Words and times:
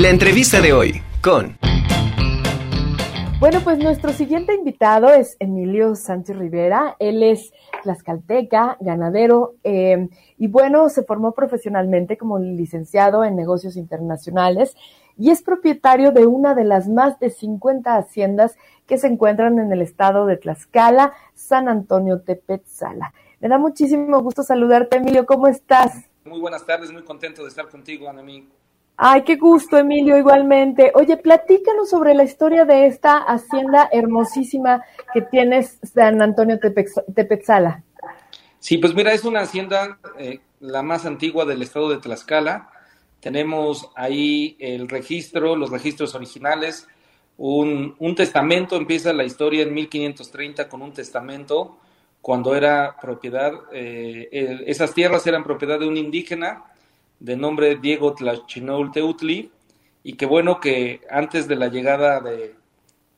La 0.00 0.08
entrevista 0.08 0.62
de 0.62 0.72
hoy 0.72 1.02
con... 1.22 1.58
Bueno, 3.38 3.60
pues 3.62 3.76
nuestro 3.76 4.14
siguiente 4.14 4.54
invitado 4.54 5.10
es 5.10 5.36
Emilio 5.38 5.94
Sánchez 5.94 6.38
Rivera. 6.38 6.96
Él 6.98 7.22
es 7.22 7.52
tlaxcalteca, 7.82 8.78
ganadero, 8.80 9.56
eh, 9.62 10.08
y 10.38 10.46
bueno, 10.46 10.88
se 10.88 11.02
formó 11.02 11.32
profesionalmente 11.32 12.16
como 12.16 12.38
licenciado 12.38 13.24
en 13.24 13.36
negocios 13.36 13.76
internacionales 13.76 14.74
y 15.18 15.28
es 15.28 15.42
propietario 15.42 16.12
de 16.12 16.24
una 16.24 16.54
de 16.54 16.64
las 16.64 16.88
más 16.88 17.20
de 17.20 17.28
50 17.28 17.94
haciendas 17.94 18.56
que 18.86 18.96
se 18.96 19.06
encuentran 19.06 19.58
en 19.58 19.70
el 19.70 19.82
estado 19.82 20.24
de 20.24 20.38
Tlaxcala, 20.38 21.12
San 21.34 21.68
Antonio 21.68 22.22
Tepetzala. 22.22 23.12
Me 23.38 23.48
da 23.50 23.58
muchísimo 23.58 24.22
gusto 24.22 24.44
saludarte, 24.44 24.96
Emilio. 24.96 25.26
¿Cómo 25.26 25.46
estás? 25.46 26.08
Muy 26.24 26.40
buenas 26.40 26.64
tardes, 26.64 26.90
muy 26.90 27.02
contento 27.02 27.42
de 27.42 27.50
estar 27.50 27.68
contigo, 27.68 28.08
Anamí. 28.08 28.48
Ay, 29.02 29.22
qué 29.22 29.36
gusto, 29.36 29.78
Emilio, 29.78 30.18
igualmente. 30.18 30.92
Oye, 30.94 31.16
platícanos 31.16 31.88
sobre 31.88 32.12
la 32.12 32.22
historia 32.22 32.66
de 32.66 32.84
esta 32.84 33.16
hacienda 33.16 33.88
hermosísima 33.90 34.84
que 35.14 35.22
tienes 35.22 35.78
San 35.82 36.20
Antonio 36.20 36.58
Tepetzala. 36.60 37.82
Sí, 38.58 38.76
pues 38.76 38.94
mira, 38.94 39.14
es 39.14 39.24
una 39.24 39.40
hacienda 39.40 39.98
eh, 40.18 40.40
la 40.60 40.82
más 40.82 41.06
antigua 41.06 41.46
del 41.46 41.62
estado 41.62 41.88
de 41.88 41.96
Tlaxcala. 41.96 42.68
Tenemos 43.20 43.90
ahí 43.96 44.58
el 44.60 44.86
registro, 44.86 45.56
los 45.56 45.70
registros 45.70 46.14
originales, 46.14 46.86
un, 47.38 47.94
un 48.00 48.14
testamento, 48.14 48.76
empieza 48.76 49.14
la 49.14 49.24
historia 49.24 49.62
en 49.62 49.72
1530 49.72 50.68
con 50.68 50.82
un 50.82 50.92
testamento, 50.92 51.78
cuando 52.20 52.54
era 52.54 52.98
propiedad, 53.00 53.50
eh, 53.72 54.28
esas 54.66 54.92
tierras 54.92 55.26
eran 55.26 55.42
propiedad 55.42 55.80
de 55.80 55.88
un 55.88 55.96
indígena 55.96 56.64
de 57.20 57.36
nombre 57.36 57.76
Diego 57.76 58.14
Tlachinol 58.14 58.90
Teutli, 58.90 59.52
y 60.02 60.14
que 60.14 60.26
bueno 60.26 60.58
que 60.58 61.02
antes 61.10 61.46
de 61.46 61.56
la 61.56 61.68
llegada 61.68 62.20
de, 62.20 62.54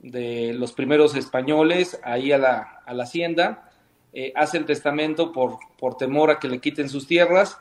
de 0.01 0.53
los 0.55 0.73
primeros 0.73 1.15
españoles 1.15 1.99
ahí 2.03 2.33
a 2.33 2.39
la, 2.39 2.83
a 2.85 2.93
la 2.93 3.05
hacienda, 3.05 3.71
eh, 4.13 4.33
hace 4.35 4.59
el 4.59 4.67
testamento 4.67 5.33
por, 5.33 5.59
por 5.79 5.97
temor 5.97 6.31
a 6.31 6.39
que 6.39 6.49
le 6.49 6.61
quiten 6.61 6.89
sus 6.89 7.07
tierras, 7.07 7.59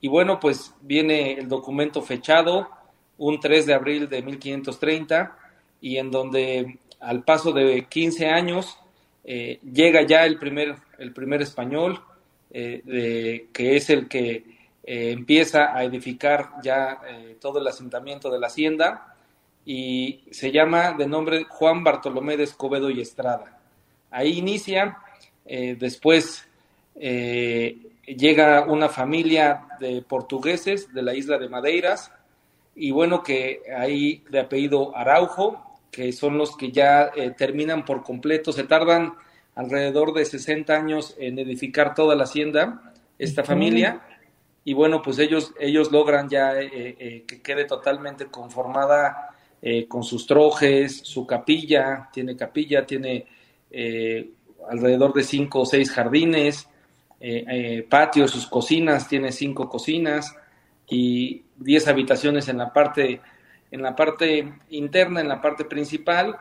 y 0.00 0.08
bueno, 0.08 0.40
pues 0.40 0.74
viene 0.80 1.34
el 1.34 1.48
documento 1.48 2.02
fechado 2.02 2.68
un 3.18 3.38
3 3.38 3.66
de 3.66 3.74
abril 3.74 4.08
de 4.08 4.22
1530, 4.22 5.36
y 5.80 5.98
en 5.98 6.10
donde 6.10 6.78
al 6.98 7.22
paso 7.22 7.52
de 7.52 7.86
15 7.88 8.26
años 8.28 8.78
eh, 9.24 9.60
llega 9.62 10.02
ya 10.02 10.24
el 10.24 10.38
primer, 10.38 10.76
el 10.98 11.12
primer 11.12 11.42
español, 11.42 12.00
eh, 12.50 13.46
que 13.52 13.76
es 13.76 13.90
el 13.90 14.08
que 14.08 14.61
eh, 14.84 15.12
empieza 15.12 15.76
a 15.76 15.84
edificar 15.84 16.54
ya 16.62 16.98
eh, 17.08 17.36
todo 17.40 17.60
el 17.60 17.66
asentamiento 17.68 18.30
de 18.30 18.40
la 18.40 18.48
hacienda 18.48 19.14
y 19.64 20.24
se 20.32 20.50
llama 20.50 20.92
de 20.92 21.06
nombre 21.06 21.44
Juan 21.48 21.84
Bartolomé 21.84 22.36
de 22.36 22.44
Escobedo 22.44 22.90
y 22.90 23.00
Estrada. 23.00 23.60
Ahí 24.10 24.38
inicia, 24.38 24.98
eh, 25.46 25.76
después 25.78 26.48
llega 26.94 28.66
una 28.66 28.88
familia 28.90 29.66
de 29.80 30.02
portugueses 30.02 30.92
de 30.92 31.02
la 31.02 31.14
isla 31.14 31.38
de 31.38 31.48
Madeiras 31.48 32.12
y 32.74 32.90
bueno 32.90 33.22
que 33.22 33.62
ahí 33.74 34.22
de 34.28 34.40
apellido 34.40 34.94
Araujo, 34.94 35.78
que 35.90 36.12
son 36.12 36.36
los 36.36 36.54
que 36.54 36.70
ya 36.70 37.10
terminan 37.38 37.86
por 37.86 38.02
completo, 38.02 38.52
se 38.52 38.64
tardan 38.64 39.14
alrededor 39.54 40.12
de 40.12 40.26
60 40.26 40.74
años 40.74 41.16
en 41.18 41.38
edificar 41.38 41.94
toda 41.94 42.14
la 42.14 42.24
hacienda, 42.24 42.92
esta 43.18 43.42
familia 43.42 44.02
y 44.64 44.74
bueno, 44.74 45.02
pues 45.02 45.18
ellos, 45.18 45.52
ellos 45.58 45.90
logran 45.90 46.28
ya 46.28 46.60
eh, 46.60 46.96
eh, 46.98 47.24
que 47.26 47.42
quede 47.42 47.64
totalmente 47.64 48.26
conformada 48.26 49.30
eh, 49.60 49.88
con 49.88 50.04
sus 50.04 50.26
trojes, 50.26 50.98
su 50.98 51.26
capilla, 51.26 52.08
tiene 52.12 52.36
capilla, 52.36 52.86
tiene 52.86 53.26
alrededor 54.68 55.14
de 55.14 55.24
cinco 55.24 55.60
o 55.60 55.66
seis 55.66 55.90
jardines, 55.90 56.68
patio, 57.88 58.28
sus 58.28 58.46
cocinas, 58.46 59.08
tiene 59.08 59.32
cinco 59.32 59.66
cocinas 59.66 60.36
y 60.90 61.42
diez 61.56 61.88
habitaciones 61.88 62.48
en 62.48 62.58
la 62.58 62.70
parte, 62.70 63.22
en 63.70 63.82
la 63.82 63.96
parte 63.96 64.52
interna, 64.68 65.22
en 65.22 65.28
la 65.28 65.40
parte 65.40 65.64
principal, 65.64 66.36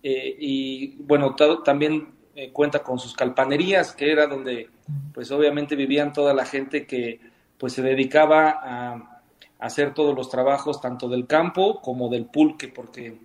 y 0.00 0.94
bueno, 0.98 1.34
también 1.64 2.06
cuenta 2.52 2.84
con 2.84 3.00
sus 3.00 3.14
calpanerías, 3.14 3.92
que 3.92 4.12
era 4.12 4.28
donde 4.28 4.70
pues 5.12 5.32
obviamente 5.32 5.74
vivían 5.74 6.12
toda 6.12 6.32
la 6.34 6.44
gente 6.44 6.86
que 6.86 7.18
pues 7.58 7.72
se 7.72 7.82
dedicaba 7.82 8.60
a, 8.62 9.12
hacer 9.58 9.94
todos 9.94 10.14
los 10.14 10.28
trabajos 10.28 10.82
tanto 10.82 11.08
del 11.08 11.26
campo 11.26 11.80
como 11.80 12.10
del 12.10 12.26
pulque, 12.26 12.68
porque 12.68 13.18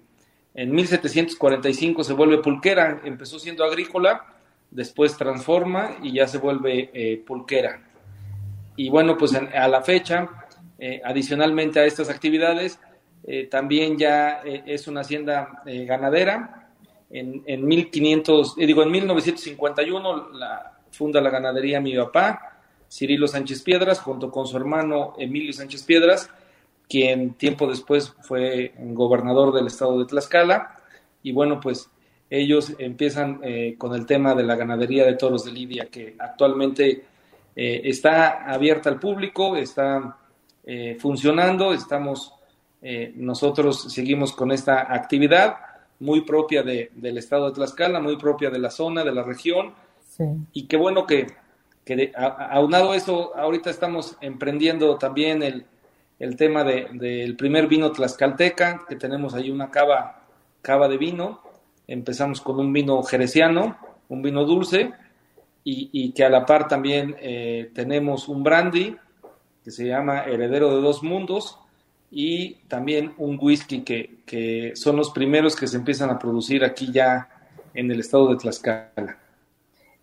en 0.53 0.71
1745 0.71 2.03
se 2.05 2.13
vuelve 2.13 2.37
pulquera, 2.37 3.01
empezó 3.03 3.37
siendo 3.37 3.65
agrícola, 3.65 4.25
después 4.69 5.17
transforma 5.17 5.97
y 6.01 6.13
ya 6.13 6.27
se 6.27 6.37
vuelve 6.37 6.89
eh, 6.93 7.21
pulquera. 7.25 7.81
Y 8.77 8.89
bueno, 8.89 9.17
pues 9.17 9.35
a 9.35 9.67
la 9.67 9.81
fecha, 9.81 10.29
eh, 10.79 11.01
adicionalmente 11.03 11.81
a 11.81 11.85
estas 11.85 12.09
actividades, 12.09 12.79
eh, 13.25 13.47
también 13.47 13.97
ya 13.97 14.41
es 14.43 14.87
una 14.87 15.01
hacienda 15.01 15.61
ganadera. 15.65 16.69
En, 17.09 17.43
en 17.45 17.65
1500, 17.67 18.55
digo, 18.55 18.83
en 18.83 18.91
1951 18.91 20.29
la, 20.29 20.79
funda 20.91 21.21
la 21.21 21.29
ganadería 21.29 21.79
mi 21.79 21.95
papá, 21.95 22.50
Cirilo 22.91 23.27
Sánchez 23.27 23.61
Piedras, 23.63 23.99
junto 23.99 24.29
con 24.29 24.45
su 24.45 24.57
hermano 24.57 25.13
Emilio 25.17 25.53
Sánchez 25.53 25.83
Piedras, 25.83 26.29
quien 26.89 27.35
tiempo 27.35 27.67
después 27.67 28.13
fue 28.21 28.73
gobernador 28.77 29.53
del 29.53 29.67
estado 29.67 29.97
de 29.97 30.05
Tlaxcala. 30.05 30.77
Y 31.23 31.31
bueno, 31.31 31.61
pues 31.61 31.89
ellos 32.29 32.73
empiezan 32.79 33.39
eh, 33.43 33.75
con 33.77 33.95
el 33.95 34.05
tema 34.05 34.35
de 34.35 34.43
la 34.43 34.57
ganadería 34.57 35.05
de 35.05 35.13
toros 35.13 35.45
de 35.45 35.53
Lidia, 35.53 35.87
que 35.89 36.15
actualmente 36.19 37.05
eh, 37.55 37.81
está 37.85 38.51
abierta 38.51 38.89
al 38.89 38.99
público, 38.99 39.55
está 39.55 40.17
eh, 40.65 40.97
funcionando, 40.99 41.73
estamos, 41.73 42.33
nosotros 43.15 43.93
seguimos 43.93 44.33
con 44.33 44.51
esta 44.51 44.91
actividad 44.91 45.55
muy 45.99 46.21
propia 46.21 46.63
del 46.63 47.17
estado 47.19 47.45
de 47.45 47.53
Tlaxcala, 47.53 47.99
muy 47.99 48.17
propia 48.17 48.49
de 48.49 48.57
la 48.57 48.71
zona, 48.71 49.03
de 49.03 49.11
la 49.11 49.21
región, 49.21 49.75
y 50.51 50.65
qué 50.65 50.77
bueno 50.77 51.05
que 51.05 51.27
aunado 52.15 52.93
eso, 52.93 53.35
ahorita 53.35 53.69
estamos 53.69 54.17
emprendiendo 54.21 54.97
también 54.97 55.43
el, 55.43 55.65
el 56.19 56.35
tema 56.35 56.63
del 56.63 56.97
de, 56.97 57.35
primer 57.37 57.67
vino 57.67 57.91
tlaxcalteca, 57.91 58.85
que 58.87 58.95
tenemos 58.95 59.33
ahí 59.33 59.49
una 59.49 59.71
cava, 59.71 60.23
cava 60.61 60.87
de 60.87 60.97
vino. 60.97 61.41
Empezamos 61.87 62.41
con 62.41 62.59
un 62.59 62.71
vino 62.71 63.01
jereciano, 63.03 63.77
un 64.09 64.21
vino 64.21 64.45
dulce, 64.45 64.91
y, 65.63 65.89
y 65.91 66.11
que 66.11 66.23
a 66.23 66.29
la 66.29 66.45
par 66.45 66.67
también 66.67 67.15
eh, 67.19 67.71
tenemos 67.73 68.27
un 68.27 68.43
brandy 68.43 68.95
que 69.63 69.71
se 69.71 69.85
llama 69.85 70.23
Heredero 70.23 70.75
de 70.75 70.81
Dos 70.81 71.03
Mundos, 71.03 71.57
y 72.11 72.55
también 72.67 73.13
un 73.17 73.39
whisky 73.41 73.83
que, 73.83 74.17
que 74.25 74.73
son 74.75 74.97
los 74.97 75.11
primeros 75.11 75.55
que 75.55 75.65
se 75.65 75.77
empiezan 75.77 76.09
a 76.09 76.19
producir 76.19 76.63
aquí 76.65 76.91
ya 76.91 77.29
en 77.73 77.89
el 77.89 78.01
estado 78.01 78.29
de 78.29 78.35
Tlaxcala. 78.35 79.20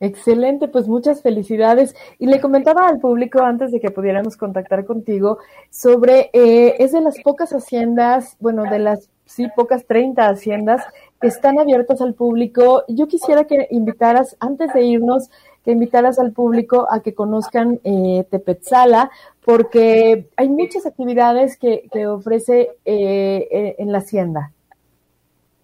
Excelente, 0.00 0.68
pues 0.68 0.86
muchas 0.86 1.22
felicidades. 1.22 1.96
Y 2.18 2.26
le 2.26 2.40
comentaba 2.40 2.88
al 2.88 3.00
público 3.00 3.40
antes 3.40 3.72
de 3.72 3.80
que 3.80 3.90
pudiéramos 3.90 4.36
contactar 4.36 4.84
contigo 4.84 5.38
sobre, 5.70 6.30
eh, 6.32 6.76
es 6.78 6.92
de 6.92 7.00
las 7.00 7.18
pocas 7.20 7.50
haciendas, 7.50 8.36
bueno, 8.38 8.62
de 8.64 8.78
las, 8.78 9.10
sí, 9.24 9.48
pocas 9.56 9.86
30 9.86 10.28
haciendas 10.28 10.84
que 11.20 11.26
están 11.26 11.58
abiertas 11.58 12.00
al 12.00 12.14
público. 12.14 12.84
Yo 12.86 13.08
quisiera 13.08 13.44
que 13.44 13.66
invitaras, 13.70 14.36
antes 14.38 14.72
de 14.72 14.82
irnos, 14.82 15.30
que 15.64 15.72
invitaras 15.72 16.20
al 16.20 16.32
público 16.32 16.86
a 16.90 17.00
que 17.00 17.14
conozcan 17.14 17.80
eh, 17.82 18.24
Tepetzala, 18.30 19.10
porque 19.44 20.28
hay 20.36 20.48
muchas 20.48 20.86
actividades 20.86 21.56
que, 21.56 21.88
que 21.92 22.06
ofrece 22.06 22.70
eh, 22.84 23.48
eh 23.50 23.76
en 23.78 23.90
la 23.90 23.98
hacienda. 23.98 24.52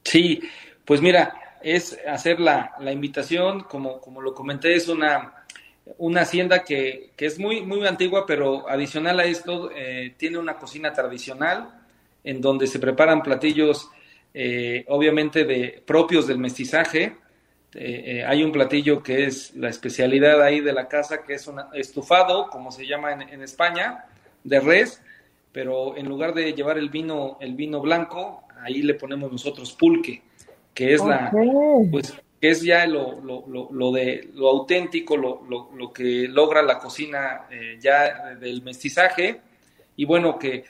Sí, 0.03 0.41
pues 0.85 1.01
mira, 1.01 1.35
es 1.65 1.99
hacer 2.07 2.41
la, 2.41 2.75
la 2.79 2.93
invitación, 2.93 3.63
como, 3.63 3.99
como 3.99 4.21
lo 4.21 4.35
comenté, 4.35 4.75
es 4.75 4.87
una, 4.87 5.47
una 5.97 6.21
hacienda 6.21 6.63
que, 6.63 7.13
que, 7.17 7.25
es 7.25 7.39
muy, 7.39 7.63
muy 7.63 7.87
antigua, 7.87 8.27
pero 8.27 8.69
adicional 8.69 9.19
a 9.19 9.25
esto, 9.25 9.71
eh, 9.75 10.15
tiene 10.19 10.37
una 10.37 10.57
cocina 10.57 10.93
tradicional 10.93 11.71
en 12.23 12.43
donde 12.43 12.67
se 12.67 12.79
preparan 12.79 13.23
platillos, 13.23 13.89
eh, 14.35 14.85
obviamente, 14.89 15.45
de, 15.45 15.83
propios 15.87 16.27
del 16.27 16.39
mestizaje. 16.39 17.17
Eh, 17.73 18.23
hay 18.27 18.45
un 18.45 18.53
platillo 18.53 19.03
que 19.03 19.25
es 19.25 19.57
la 19.57 19.71
especialidad 19.71 20.43
ahí 20.43 20.61
de 20.61 20.73
la 20.75 20.87
casa, 20.87 21.23
que 21.23 21.35
es 21.35 21.47
un 21.47 21.61
estufado, 21.73 22.49
como 22.51 22.73
se 22.73 22.87
llama 22.87 23.15
en, 23.15 23.23
en, 23.23 23.43
España, 23.43 24.05
de 24.45 24.61
res, 24.61 25.03
pero 25.51 25.97
en 25.97 26.11
lugar 26.11 26.35
de 26.35 26.53
llevar 26.53 26.77
el 26.77 26.91
vino, 26.91 27.39
el 27.41 27.55
vino 27.55 27.81
blanco, 27.81 28.45
ahí 28.63 28.83
le 28.83 28.95
ponemos 28.95 29.33
nosotros 29.33 29.73
pulque 29.73 30.23
que 30.75 30.95
es 30.95 31.05
la, 31.05 31.31
pues, 31.91 32.13
que 32.41 32.51
es 32.51 32.63
ya 32.63 32.87
lo, 32.87 33.21
lo, 33.21 33.71
lo, 33.71 33.93
de 33.93 34.29
lo 34.35 34.51
auténtico, 34.51 35.17
lo, 35.17 35.43
lo, 35.49 35.93
que 35.93 36.29
logra 36.29 36.63
la 36.63 36.79
cocina 36.79 37.47
eh, 37.51 37.79
ya 37.81 38.35
del 38.35 38.63
mestizaje, 38.63 39.41
y 39.97 40.05
bueno, 40.05 40.39
que, 40.39 40.65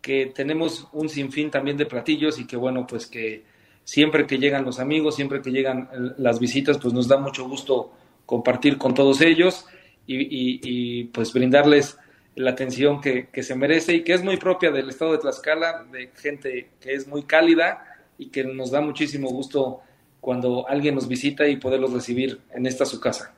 que 0.00 0.32
tenemos 0.34 0.88
un 0.92 1.08
sinfín 1.08 1.50
también 1.50 1.76
de 1.76 1.86
platillos 1.86 2.38
y 2.38 2.46
que 2.46 2.56
bueno, 2.56 2.86
pues 2.86 3.06
que 3.06 3.44
siempre 3.84 4.26
que 4.26 4.38
llegan 4.38 4.64
los 4.64 4.80
amigos, 4.80 5.16
siempre 5.16 5.42
que 5.42 5.50
llegan 5.50 5.88
las 6.16 6.38
visitas, 6.38 6.78
pues 6.78 6.94
nos 6.94 7.08
da 7.08 7.18
mucho 7.18 7.48
gusto 7.48 7.92
compartir 8.24 8.78
con 8.78 8.94
todos 8.94 9.20
ellos 9.20 9.66
y, 10.06 11.04
pues 11.04 11.32
brindarles 11.32 11.98
la 12.36 12.52
atención 12.52 13.00
que, 13.00 13.28
se 13.42 13.54
merece 13.54 13.94
y 13.94 14.04
que 14.04 14.14
es 14.14 14.24
muy 14.24 14.36
propia 14.36 14.70
del 14.70 14.88
estado 14.88 15.12
de 15.12 15.18
Tlaxcala, 15.18 15.84
de 15.90 16.10
gente 16.16 16.70
que 16.80 16.94
es 16.94 17.06
muy 17.06 17.24
cálida 17.24 17.89
y 18.20 18.28
que 18.28 18.44
nos 18.44 18.70
da 18.70 18.82
muchísimo 18.82 19.30
gusto 19.30 19.80
cuando 20.20 20.68
alguien 20.68 20.94
nos 20.94 21.08
visita 21.08 21.48
y 21.48 21.56
poderlos 21.56 21.92
recibir 21.92 22.38
en 22.54 22.66
esta 22.66 22.84
su 22.84 23.00
casa. 23.00 23.32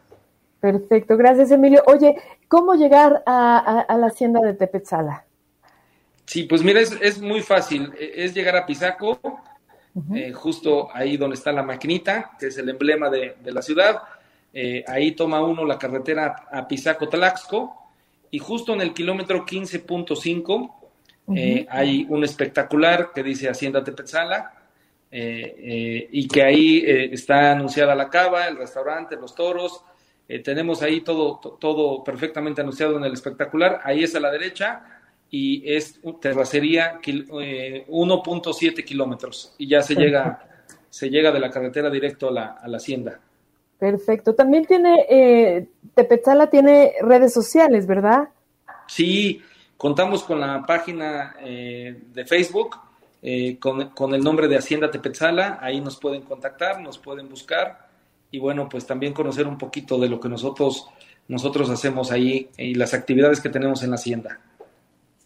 Perfecto, 0.60 1.16
gracias 1.16 1.52
Emilio. 1.52 1.82
Oye, 1.86 2.16
¿cómo 2.48 2.74
llegar 2.74 3.22
a, 3.24 3.86
la 3.96 4.06
hacienda 4.06 4.40
de 4.40 4.54
Tepetzala? 4.54 5.24
Sí, 6.26 6.44
pues 6.44 6.64
mira, 6.64 6.80
es, 6.80 7.20
muy 7.20 7.40
fácil. 7.42 7.92
E, 7.98 8.24
es 8.24 8.34
llegar 8.34 8.56
a 8.56 8.66
Pisaco, 8.66 9.20
eh, 10.14 10.32
justo 10.32 10.88
ahí 10.92 11.16
donde 11.16 11.34
está 11.34 11.52
la 11.52 11.62
maquinita, 11.62 12.32
que 12.38 12.46
es 12.46 12.58
el 12.58 12.68
emblema 12.68 13.08
de, 13.08 13.36
la 13.44 13.62
ciudad. 13.62 14.02
Eh, 14.52 14.84
ahí 14.88 15.12
toma 15.12 15.42
uno 15.42 15.64
la 15.64 15.78
carretera 15.78 16.46
a 16.50 16.66
Pisaco 16.66 17.08
Tlaxco 17.08 17.72
y 18.32 18.38
justo 18.40 18.74
en 18.74 18.80
el 18.80 18.92
kilómetro 18.92 19.46
15.5 19.46 20.72
eh, 21.36 21.66
hay 21.70 22.04
un 22.08 22.24
espectacular 22.24 23.12
que 23.14 23.22
dice 23.22 23.48
Hacienda 23.48 23.84
Tepetzala 23.84 24.61
y 25.12 26.26
que 26.28 26.42
ahí 26.42 26.82
está 26.86 27.52
anunciada 27.52 27.94
la 27.94 28.08
cava, 28.08 28.48
el 28.48 28.56
restaurante, 28.56 29.16
los 29.16 29.34
toros, 29.34 29.84
eh, 30.28 30.38
tenemos 30.38 30.82
ahí 30.82 31.02
todo, 31.02 31.40
todo 31.58 32.02
perfectamente 32.02 32.62
anunciado 32.62 32.96
en 32.96 33.04
el 33.04 33.12
espectacular. 33.12 33.80
Ahí 33.84 34.02
es 34.02 34.14
a 34.14 34.20
la 34.20 34.30
derecha 34.30 34.82
y 35.30 35.62
es 35.70 36.00
terracería 36.20 36.98
1.7 37.02 38.78
eh, 38.78 38.84
kilómetros 38.84 39.54
y 39.58 39.68
ya 39.68 39.82
se 39.82 39.94
llega, 39.94 40.48
se 40.88 41.10
llega 41.10 41.32
de 41.32 41.38
la 41.40 41.50
carretera 41.50 41.90
directo 41.90 42.28
a 42.28 42.32
la, 42.32 42.46
a 42.52 42.66
la 42.66 42.78
hacienda. 42.78 43.20
Perfecto. 43.78 44.34
También 44.34 44.64
tiene, 44.64 45.04
eh, 45.10 45.68
Tepezala 45.94 46.48
tiene 46.48 46.94
redes 47.02 47.34
sociales, 47.34 47.86
¿verdad? 47.86 48.30
Sí, 48.86 49.42
contamos 49.76 50.22
con 50.22 50.40
la 50.40 50.64
página 50.66 51.34
de 51.42 52.24
Facebook 52.26 52.76
con, 53.60 53.90
con, 53.90 54.14
el 54.14 54.22
nombre 54.22 54.48
de 54.48 54.56
Hacienda 54.56 54.90
Tepezala. 54.90 55.58
Ahí 55.60 55.80
nos 55.80 55.96
pueden 55.98 56.22
contactar, 56.22 56.80
nos 56.80 56.98
pueden 56.98 57.28
buscar 57.28 57.88
y 58.32 58.38
bueno, 58.38 58.68
pues 58.68 58.86
también 58.86 59.12
conocer 59.12 59.46
un 59.46 59.58
poquito 59.58 59.98
de 59.98 60.08
lo 60.08 60.18
que 60.18 60.28
nosotros, 60.28 60.88
nosotros 61.28 61.70
hacemos 61.70 62.10
ahí 62.10 62.48
y 62.56 62.74
las 62.74 62.94
actividades 62.94 63.40
que 63.40 63.50
tenemos 63.50 63.84
en 63.84 63.90
la 63.90 63.96
hacienda. 63.96 64.40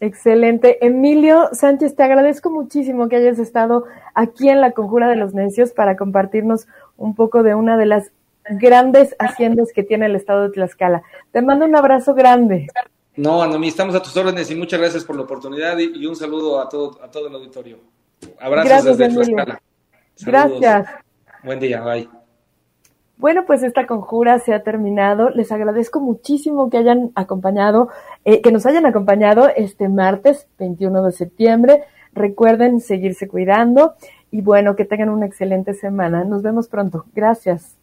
Excelente. 0.01 0.85
Emilio 0.85 1.49
Sánchez, 1.53 1.97
te 1.97 2.03
agradezco 2.03 2.51
muchísimo 2.51 3.09
que 3.09 3.17
hayas 3.17 3.39
estado 3.39 3.85
aquí 4.15 4.51
en 4.51 4.61
la 4.61 4.73
Conjura 4.73 5.09
de 5.09 5.17
los 5.17 5.33
Necios 5.33 5.73
para 5.73 5.97
compartirnos 5.97 6.67
un 6.99 7.15
poco 7.15 7.43
de 7.43 7.55
una 7.55 7.79
de 7.79 7.87
las 7.87 8.11
grandes 8.51 9.17
haciendas 9.19 9.73
que 9.73 9.85
tiene 9.85 10.07
el 10.07 10.17
estado 10.17 10.43
de 10.43 10.51
Tlaxcala. 10.51 11.03
Te 11.31 11.43
mando 11.43 11.65
un 11.65 11.77
abrazo 11.77 12.13
grande. 12.13 12.67
No, 13.17 13.43
Anomi, 13.43 13.69
estamos 13.69 13.95
a 13.95 14.03
tus 14.03 14.17
órdenes 14.17 14.51
y 14.51 14.55
muchas 14.55 14.79
gracias 14.79 15.05
por 15.05 15.17
la 15.17 15.23
oportunidad 15.23 15.79
y, 15.79 16.05
un 16.07 16.15
saludo 16.15 16.61
a 16.61 16.69
todo, 16.69 17.03
a 17.03 17.11
todo 17.11 17.29
el 17.29 17.35
auditorio. 17.35 17.79
Abrazos 18.39 18.99
desde 18.99 19.09
Tlaxcala. 19.09 19.63
Gracias. 20.21 20.89
Buen 21.43 21.61
día, 21.61 21.81
bye. 21.83 22.09
Bueno, 23.19 23.45
pues 23.47 23.63
esta 23.63 23.87
conjura 23.87 24.39
se 24.39 24.53
ha 24.53 24.63
terminado. 24.63 25.31
Les 25.31 25.51
agradezco 25.51 26.01
muchísimo 26.01 26.69
que 26.69 26.77
hayan 26.77 27.13
acompañado, 27.15 27.89
eh, 28.27 28.43
que 28.43 28.53
nos 28.53 28.67
hayan 28.67 28.85
acompañado 28.85 29.49
este 29.49 29.89
martes 29.89 30.49
21 30.59 31.03
de 31.03 31.13
septiembre. 31.13 31.85
Recuerden 32.13 32.81
seguirse 32.81 33.29
cuidando 33.29 33.95
y 34.31 34.43
bueno, 34.43 34.77
que 34.77 34.85
tengan 34.85 35.09
una 35.09 35.25
excelente 35.25 35.73
semana. 35.73 36.25
Nos 36.25 36.43
vemos 36.43 36.69
pronto. 36.69 37.07
Gracias. 37.15 37.79